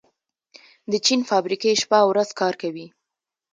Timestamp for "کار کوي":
2.39-2.87